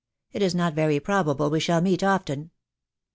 It 0.33 0.41
is 0.41 0.55
not 0.55 0.73
very 0.73 0.99
probable 0.99 1.51
we 1.51 1.59
shall 1.59 1.79
meet 1.79 2.01
often." 2.01 2.49